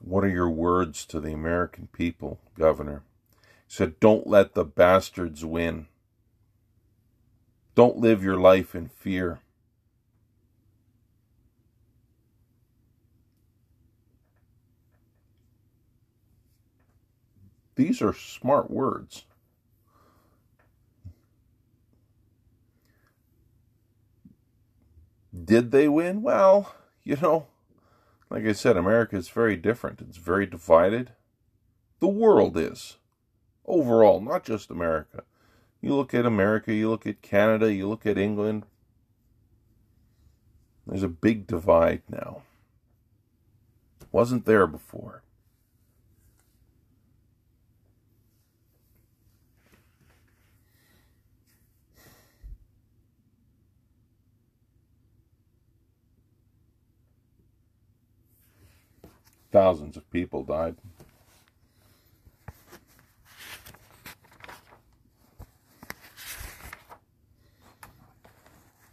What 0.00 0.24
are 0.24 0.28
your 0.28 0.48
words 0.48 1.04
to 1.06 1.20
the 1.20 1.32
American 1.32 1.88
people, 1.92 2.40
Governor? 2.58 3.02
He 3.42 3.46
said, 3.68 4.00
Don't 4.00 4.26
let 4.26 4.54
the 4.54 4.64
bastards 4.64 5.44
win. 5.44 5.86
Don't 7.74 7.98
live 7.98 8.24
your 8.24 8.38
life 8.38 8.74
in 8.74 8.88
fear. 8.88 9.40
These 17.76 18.02
are 18.02 18.12
smart 18.12 18.70
words. 18.70 19.24
Did 25.44 25.70
they 25.70 25.88
win? 25.88 26.22
Well, 26.22 26.74
you 27.02 27.16
know, 27.16 27.46
like 28.28 28.44
I 28.44 28.52
said, 28.52 28.76
America 28.76 29.16
is 29.16 29.28
very 29.28 29.56
different. 29.56 30.00
It's 30.00 30.16
very 30.18 30.46
divided. 30.46 31.12
The 32.00 32.08
world 32.08 32.56
is. 32.56 32.98
Overall, 33.66 34.20
not 34.20 34.44
just 34.44 34.70
America. 34.70 35.24
You 35.80 35.94
look 35.94 36.12
at 36.12 36.26
America, 36.26 36.74
you 36.74 36.90
look 36.90 37.06
at 37.06 37.22
Canada, 37.22 37.72
you 37.72 37.88
look 37.88 38.04
at 38.04 38.18
England. 38.18 38.66
There's 40.86 41.02
a 41.02 41.08
big 41.08 41.46
divide 41.46 42.02
now. 42.08 42.42
Wasn't 44.12 44.44
there 44.44 44.66
before. 44.66 45.22
Thousands 59.52 59.96
of 59.96 60.08
people 60.10 60.44
died. 60.44 60.76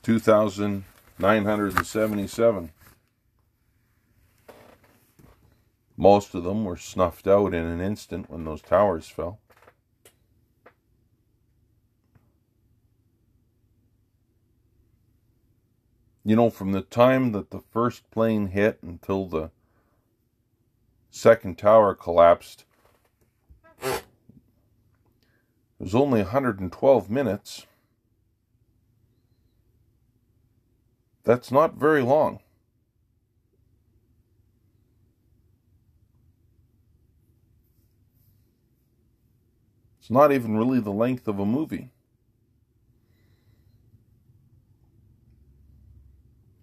Two 0.02 0.20
thousand 0.20 0.86
nine 1.20 1.46
hundred 1.46 1.76
and 1.76 1.86
seventy-seven. 1.86 2.72
Most 5.96 6.34
of 6.34 6.44
them 6.44 6.64
were 6.64 6.78
snuffed 6.78 7.28
out 7.28 7.54
in 7.54 7.66
an 7.66 7.82
instant 7.82 8.30
when 8.30 8.46
those 8.46 8.62
towers 8.62 9.08
fell. 9.08 9.40
You 16.24 16.36
know, 16.36 16.50
from 16.50 16.72
the 16.72 16.82
time 16.82 17.32
that 17.34 17.52
the 17.52 17.62
first 17.72 18.10
plane 18.12 18.48
hit 18.48 18.80
until 18.82 19.28
the 19.28 19.52
second 21.10 21.58
tower 21.58 21.96
collapsed. 21.96 22.66
It 23.82 24.04
was 25.80 25.96
only 25.96 26.22
112 26.22 27.10
minutes. 27.10 27.66
That's 31.24 31.52
not 31.52 31.76
very 31.76 32.02
long. 32.02 32.40
It's 40.00 40.10
not 40.10 40.32
even 40.32 40.58
really 40.58 40.80
the 40.80 40.92
length 40.92 41.28
of 41.28 41.38
a 41.38 41.46
movie. 41.46 41.92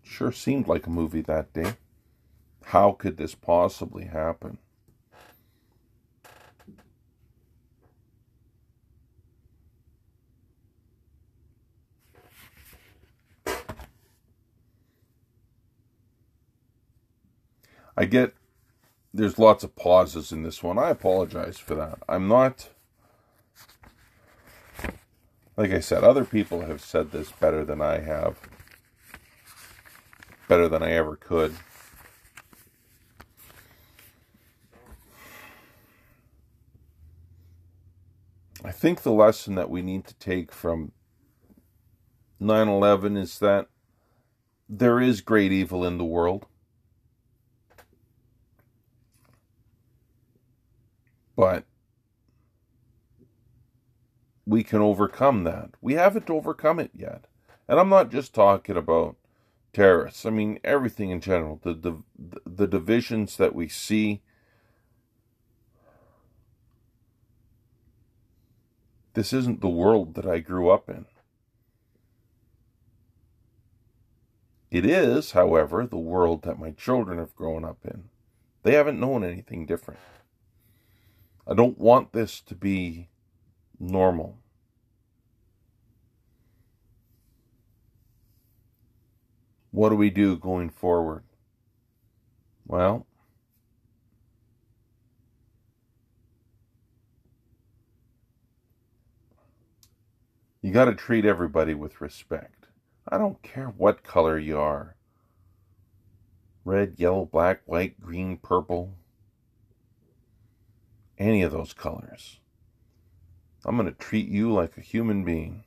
Sure 0.03 0.33
seemed 0.33 0.67
like 0.67 0.87
a 0.87 0.91
movie 0.91 1.21
that 1.21 1.53
day. 1.53 1.75
How 2.67 2.93
could 2.93 3.17
this 3.17 3.35
possibly 3.35 4.07
happen? 4.07 4.59
I 17.97 18.07
get 18.07 18.35
there's 19.13 19.39
lots 19.39 19.63
of 19.63 19.77
pauses 19.77 20.33
in 20.33 20.43
this 20.43 20.61
one. 20.63 20.79
I 20.79 20.91
apologize 20.91 21.59
for 21.59 21.77
that. 21.77 21.99
I'm 22.09 22.27
not 22.27 22.71
like 25.57 25.71
I 25.71 25.79
said, 25.79 26.03
other 26.03 26.25
people 26.25 26.63
have 26.63 26.81
said 26.81 27.13
this 27.13 27.31
better 27.31 27.65
than 27.65 27.81
I 27.81 28.01
have. 28.01 28.37
Better 30.49 30.69
than 30.69 30.83
I 30.83 30.91
ever 30.93 31.15
could. 31.15 31.55
I 38.65 38.73
think 38.73 39.03
the 39.03 39.13
lesson 39.13 39.57
that 39.57 39.69
we 39.69 39.83
need 39.83 40.07
to 40.07 40.15
take 40.15 40.51
from 40.51 40.93
9 42.41 42.67
11 42.67 43.17
is 43.17 43.39
that 43.41 43.69
there 44.69 45.01
is 45.01 45.21
great 45.21 45.53
evil 45.53 45.85
in 45.85 45.99
the 45.99 46.05
world. 46.05 46.47
But 51.37 51.65
we 54.47 54.63
can 54.63 54.81
overcome 54.81 55.45
that. 55.45 55.71
We 55.83 55.95
haven't 55.95 56.31
overcome 56.31 56.79
it 56.79 56.91
yet. 56.95 57.27
And 57.69 57.79
I'm 57.79 57.89
not 57.91 58.11
just 58.11 58.35
talking 58.35 58.77
about 58.77 59.17
terrorists. 59.75 60.25
I 60.25 60.31
mean 60.31 60.59
everything 60.65 61.11
in 61.11 61.21
general. 61.21 61.61
The 61.63 61.75
the, 61.75 62.03
the 62.47 62.67
divisions 62.67 63.37
that 63.37 63.55
we 63.55 63.69
see 63.69 64.23
This 69.15 69.33
isn't 69.33 69.61
the 69.61 69.69
world 69.69 70.15
that 70.15 70.27
I 70.27 70.41
grew 70.41 70.71
up 70.71 70.91
in. 70.91 71.07
It 74.71 74.85
is, 74.85 75.31
however, 75.31 75.87
the 75.87 75.97
world 75.97 76.43
that 76.43 76.59
my 76.59 76.73
children 76.73 77.19
have 77.19 77.37
grown 77.37 77.65
up 77.65 77.79
in. 77.85 78.09
They 78.65 78.75
haven't 78.75 78.99
known 78.99 79.23
anything 79.23 79.67
different. 79.67 80.01
I 81.47 81.55
don't 81.55 81.79
want 81.79 82.13
this 82.13 82.41
to 82.41 82.57
be 82.57 83.09
normal. 83.79 84.39
What 89.71 89.91
do 89.91 89.97
we 89.97 90.11
do 90.11 90.37
going 90.37 90.71
forward? 90.71 91.23
Well, 92.67 93.07
You 100.65 100.73
got 100.73 100.87
to 100.87 100.95
treat 100.95 101.27
everybody 101.27 101.75
with 101.75 102.01
respect. 102.01 102.69
I 103.07 103.19
don't 103.19 103.43
care 103.43 103.67
what 103.67 104.03
color 104.03 104.39
you 104.39 104.59
are 104.59 104.97
red, 106.65 106.95
yellow, 106.97 107.27
black, 107.27 107.61
white, 107.67 108.01
green, 108.01 108.39
purple, 108.39 108.95
any 111.19 111.43
of 111.43 111.53
those 111.53 111.75
colors. 111.75 112.41
I'm 113.67 113.77
going 113.77 113.93
to 113.93 113.99
treat 113.99 114.27
you 114.27 114.51
like 114.55 114.79
a 114.79 114.81
human 114.81 115.23
being. 115.23 115.65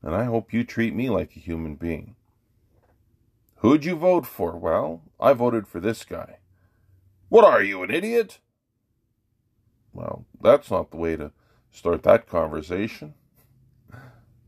And 0.00 0.14
I 0.14 0.22
hope 0.22 0.52
you 0.52 0.62
treat 0.62 0.94
me 0.94 1.10
like 1.10 1.34
a 1.34 1.40
human 1.40 1.74
being. 1.74 2.14
Who'd 3.56 3.84
you 3.84 3.96
vote 3.96 4.24
for? 4.24 4.56
Well, 4.56 5.02
I 5.18 5.32
voted 5.32 5.66
for 5.66 5.80
this 5.80 6.04
guy. 6.04 6.38
What 7.28 7.44
are 7.44 7.60
you, 7.60 7.82
an 7.82 7.90
idiot? 7.90 8.38
Well, 9.92 10.26
that's 10.40 10.70
not 10.70 10.92
the 10.92 10.96
way 10.96 11.16
to 11.16 11.32
start 11.70 12.02
that 12.02 12.26
conversation. 12.26 13.14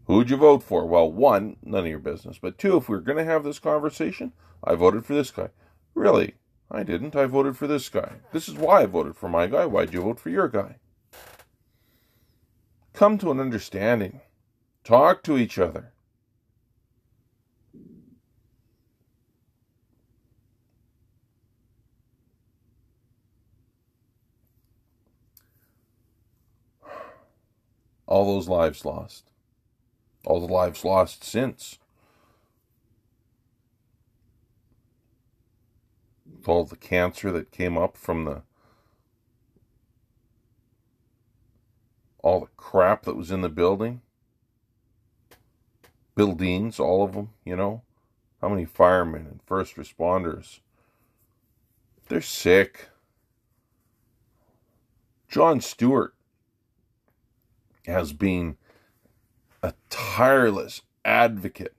Who'd 0.07 0.31
you 0.31 0.37
vote 0.37 0.63
for? 0.63 0.87
Well, 0.87 1.11
one, 1.11 1.57
none 1.63 1.85
of 1.85 1.87
your 1.87 2.01
business. 2.01 2.39
But 2.39 2.59
two, 2.59 2.77
if 2.77 2.89
we 2.89 2.97
we're 2.97 3.01
going 3.01 3.19
to 3.19 3.25
have 3.25 3.45
this 3.45 3.61
conversation, 3.61 4.33
I 4.65 4.75
voted 4.75 5.07
for 5.07 5.15
this 5.15 5.31
guy. 5.31 5.51
Really? 5.95 6.35
I 6.71 6.83
didn't. 6.83 7.15
I 7.15 7.27
voted 7.27 7.57
for 7.57 7.67
this 7.67 7.89
guy. 7.89 8.15
This 8.33 8.49
is 8.49 8.55
why 8.55 8.83
I 8.83 8.87
voted 8.87 9.17
for 9.17 9.29
my 9.29 9.47
guy. 9.47 9.67
Why'd 9.67 9.93
you 9.93 10.03
vote 10.03 10.21
for 10.21 10.31
your 10.31 10.49
guy? 10.49 10.77
Come 12.93 13.19
to 13.19 13.31
an 13.31 13.41
understanding. 13.41 14.21
Talk 14.85 15.23
to 15.23 15.39
each 15.39 15.59
other. 15.59 15.93
All 28.11 28.27
those 28.27 28.49
lives 28.49 28.85
lost. 28.85 29.31
All 30.27 30.47
the 30.47 30.53
lives 30.53 30.85
lost 30.85 31.25
since. 31.25 31.79
all 36.47 36.65
the 36.65 36.77
cancer 36.77 37.31
that 37.31 37.51
came 37.51 37.77
up 37.77 37.97
from 37.97 38.25
the 38.25 38.43
all 42.23 42.41
the 42.41 42.49
crap 42.57 43.05
that 43.05 43.17
was 43.17 43.31
in 43.31 43.41
the 43.41 43.49
building 43.49 44.01
buildings 46.15 46.81
all 46.81 47.05
of 47.05 47.13
them 47.13 47.31
you 47.45 47.55
know 47.55 47.83
how 48.41 48.49
many 48.49 48.65
firemen 48.65 49.27
and 49.27 49.41
first 49.47 49.77
responders 49.77 50.61
they're 52.09 52.21
sick 52.21 52.89
jon 55.29 55.61
stewart 55.61 56.15
has 57.87 58.13
been 58.13 58.57
a 59.63 59.75
tireless 59.89 60.83
advocate 61.05 61.75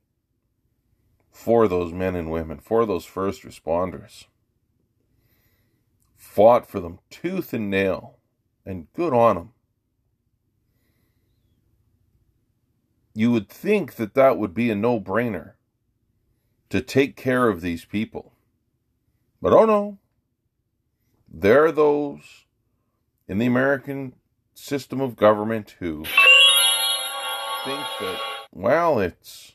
for 1.32 1.68
those 1.68 1.92
men 1.94 2.16
and 2.16 2.32
women 2.32 2.60
for 2.60 2.86
those 2.86 3.06
first 3.06 3.44
responders 3.44 4.26
fought 6.22 6.68
for 6.68 6.80
them 6.80 7.00
tooth 7.10 7.52
and 7.52 7.70
nail, 7.70 8.18
and 8.64 8.88
good 8.94 9.12
on 9.12 9.36
them. 9.36 9.54
You 13.14 13.32
would 13.32 13.50
think 13.50 13.96
that 13.96 14.14
that 14.14 14.38
would 14.38 14.54
be 14.54 14.70
a 14.70 14.76
no 14.76 15.02
brainer 15.02 15.54
to 16.70 16.80
take 16.80 17.16
care 17.16 17.50
of 17.50 17.62
these 17.62 17.86
people. 17.86 18.34
But 19.42 19.52
oh 19.52 19.66
no, 19.66 19.98
there 21.28 21.66
are 21.66 21.72
those 21.72 22.46
in 23.28 23.40
the 23.40 23.48
American 23.48 24.14
system 24.62 25.02
of 25.02 25.16
government 25.16 25.76
who 25.80 26.04
think 27.66 27.86
that, 28.00 28.20
well, 28.52 29.00
it's 29.00 29.54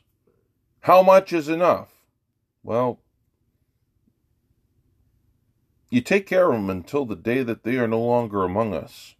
how 0.81 1.01
much 1.01 1.33
is 1.33 1.49
enough? 1.49 1.92
Well, 2.64 3.01
you 5.90 6.01
take 6.01 6.27
care 6.27 6.49
of 6.49 6.55
them 6.55 6.69
until 6.69 7.07
the 7.07 7.14
day 7.14 7.45
that 7.45 7.62
they 7.62 7.77
are 7.77 7.87
no 7.87 8.01
longer 8.01 8.42
among 8.42 8.75
us. 8.75 9.14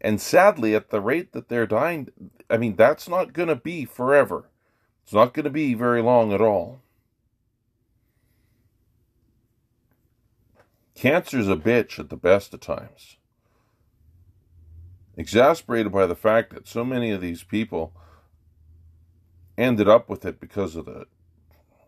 And 0.00 0.20
sadly, 0.20 0.74
at 0.74 0.90
the 0.90 1.00
rate 1.00 1.32
that 1.32 1.48
they're 1.48 1.66
dying, 1.66 2.08
I 2.50 2.56
mean, 2.56 2.74
that's 2.74 3.08
not 3.08 3.32
going 3.32 3.48
to 3.48 3.56
be 3.56 3.84
forever. 3.84 4.50
It's 5.04 5.12
not 5.12 5.34
going 5.34 5.44
to 5.44 5.50
be 5.50 5.74
very 5.74 6.02
long 6.02 6.32
at 6.32 6.40
all. 6.40 6.82
Cancer's 10.96 11.48
a 11.48 11.54
bitch 11.54 12.00
at 12.00 12.10
the 12.10 12.16
best 12.16 12.52
of 12.52 12.60
times. 12.60 13.18
Exasperated 15.18 15.90
by 15.90 16.06
the 16.06 16.14
fact 16.14 16.54
that 16.54 16.68
so 16.68 16.84
many 16.84 17.10
of 17.10 17.20
these 17.20 17.42
people 17.42 17.92
ended 19.58 19.88
up 19.88 20.08
with 20.08 20.24
it 20.24 20.38
because 20.38 20.76
of 20.76 20.84
the 20.84 21.06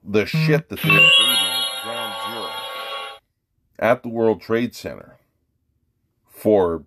the 0.02 0.22
hmm. 0.22 0.46
shit 0.46 0.68
that 0.68 0.82
they 0.82 0.90
were 0.90 0.96
at 0.96 1.82
ground 1.84 2.14
zero 2.28 2.50
at 3.78 4.02
the 4.02 4.08
World 4.08 4.40
Trade 4.40 4.74
Center 4.74 5.16
for 6.26 6.82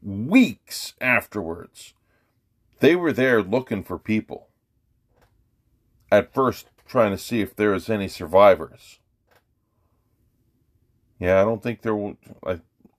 weeks 0.00 0.94
afterwards. 1.00 1.92
They 2.78 2.94
were 2.94 3.12
there 3.12 3.42
looking 3.42 3.82
for 3.82 3.98
people. 3.98 4.46
At 6.12 6.32
first, 6.32 6.68
trying 6.86 7.10
to 7.10 7.18
see 7.18 7.40
if 7.40 7.56
there 7.56 7.70
was 7.72 7.90
any 7.90 8.06
survivors. 8.06 9.00
Yeah, 11.18 11.40
I 11.40 11.44
don't 11.44 11.62
think 11.62 11.82
there 11.82 11.96
would. 11.96 12.16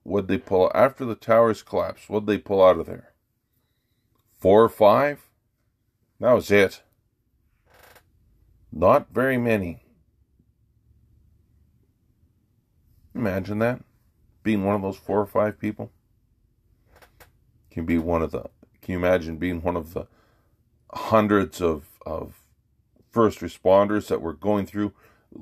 Would 0.04 0.28
they 0.28 0.38
pull 0.38 0.70
after 0.74 1.04
the 1.04 1.14
towers 1.14 1.62
collapsed? 1.62 2.10
Would 2.10 2.26
they 2.26 2.38
pull 2.38 2.62
out 2.62 2.78
of 2.78 2.86
there? 2.86 3.12
Four 4.32 4.64
or 4.64 4.68
five? 4.68 5.28
That 6.20 6.32
was 6.32 6.50
it. 6.50 6.82
Not 8.72 9.08
very 9.12 9.36
many. 9.36 9.82
Imagine 13.14 13.58
that. 13.60 13.82
Being 14.42 14.64
one 14.64 14.74
of 14.74 14.82
those 14.82 14.96
four 14.96 15.20
or 15.20 15.26
five 15.26 15.58
people. 15.58 15.92
Can 17.70 17.84
be 17.84 17.98
one 17.98 18.22
of 18.22 18.32
the 18.32 18.50
can 18.80 18.92
you 18.92 18.98
imagine 18.98 19.36
being 19.36 19.62
one 19.62 19.76
of 19.76 19.94
the 19.94 20.08
hundreds 20.92 21.60
of 21.60 21.84
of 22.04 22.40
first 23.10 23.40
responders 23.40 24.08
that 24.08 24.20
were 24.20 24.32
going 24.32 24.66
through 24.66 24.92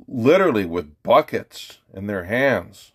literally 0.06 0.66
with 0.66 1.02
buckets 1.02 1.78
in 1.94 2.06
their 2.06 2.24
hands 2.24 2.92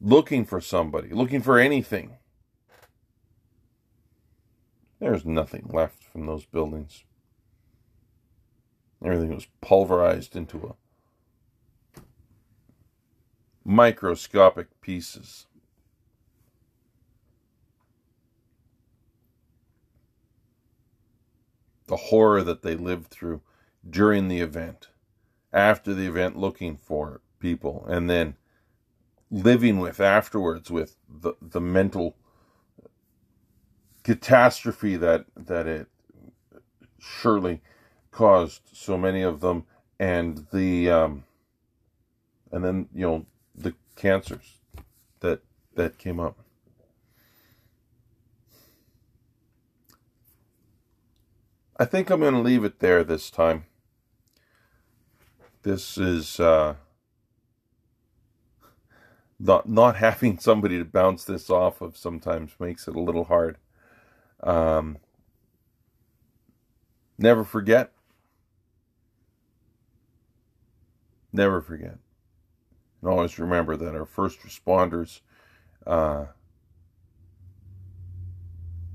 looking 0.00 0.44
for 0.44 0.60
somebody, 0.60 1.10
looking 1.10 1.42
for 1.42 1.58
anything. 1.58 2.16
There's 4.98 5.24
nothing 5.24 5.68
left 5.72 6.02
from 6.02 6.26
those 6.26 6.44
buildings. 6.44 7.04
Everything 9.04 9.34
was 9.34 9.46
pulverized 9.60 10.36
into 10.36 10.58
a 10.66 12.00
microscopic 13.64 14.80
pieces. 14.80 15.46
The 21.86 21.96
horror 21.96 22.42
that 22.42 22.62
they 22.62 22.76
lived 22.76 23.08
through 23.08 23.40
during 23.88 24.28
the 24.28 24.40
event, 24.40 24.88
after 25.52 25.94
the 25.94 26.06
event, 26.06 26.36
looking 26.36 26.76
for 26.76 27.22
people, 27.40 27.86
and 27.88 28.08
then 28.08 28.36
living 29.30 29.78
with 29.78 30.00
afterwards 30.00 30.70
with 30.70 30.96
the, 31.08 31.34
the 31.40 31.60
mental 31.60 32.16
catastrophe 34.02 34.96
that 34.96 35.26
that 35.36 35.66
it 35.66 35.86
surely 36.98 37.60
caused 38.10 38.62
so 38.72 38.96
many 38.96 39.22
of 39.22 39.40
them 39.40 39.64
and 39.98 40.46
the 40.52 40.90
um, 40.90 41.24
and 42.50 42.64
then 42.64 42.88
you 42.94 43.06
know 43.06 43.26
the 43.54 43.74
cancers 43.96 44.58
that 45.20 45.42
that 45.74 45.98
came 45.98 46.18
up. 46.18 46.38
I 51.76 51.84
think 51.86 52.10
I'm 52.10 52.20
going 52.20 52.34
to 52.34 52.40
leave 52.40 52.64
it 52.64 52.80
there 52.80 53.02
this 53.02 53.30
time. 53.30 53.64
This 55.62 55.96
is 55.96 56.38
uh, 56.38 56.74
not 59.40 59.68
not 59.68 59.96
having 59.96 60.38
somebody 60.38 60.78
to 60.78 60.84
bounce 60.84 61.24
this 61.24 61.48
off 61.50 61.80
of 61.80 61.96
sometimes 61.96 62.52
makes 62.60 62.86
it 62.86 62.94
a 62.94 63.00
little 63.00 63.24
hard. 63.24 63.56
Um, 64.42 64.98
never 67.18 67.44
forget. 67.44 67.92
Never 71.32 71.60
forget. 71.60 71.98
And 73.00 73.10
always 73.10 73.38
remember 73.38 73.76
that 73.76 73.94
our 73.94 74.04
first 74.04 74.40
responders, 74.40 75.20
uh, 75.86 76.26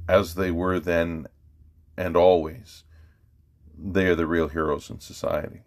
as 0.07 0.35
they 0.35 0.51
were 0.51 0.79
then 0.79 1.27
and 1.97 2.15
always, 2.15 2.83
they 3.77 4.05
are 4.07 4.15
the 4.15 4.27
real 4.27 4.49
heroes 4.49 4.89
in 4.89 4.99
society. 4.99 5.61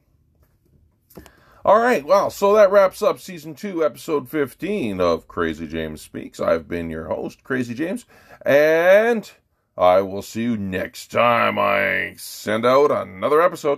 All 1.69 1.81
right, 1.81 2.03
well, 2.03 2.31
so 2.31 2.55
that 2.55 2.71
wraps 2.71 3.03
up 3.03 3.21
season 3.21 3.55
two, 3.55 3.85
episode 3.85 4.27
15 4.31 5.03
of 5.03 5.29
Crazy 5.29 5.67
James 5.67 6.01
Speaks. 6.01 6.41
I've 6.41 6.67
been 6.67 6.89
your 6.89 7.09
host, 7.09 7.45
Crazy 7.45 7.75
James, 7.75 8.07
and 8.41 9.31
I 9.77 10.01
will 10.01 10.23
see 10.23 10.45
you 10.45 10.57
next 10.57 11.11
time 11.11 11.59
I 11.59 12.15
send 12.17 12.65
out 12.65 12.91
another 12.91 13.43
episode. 13.43 13.77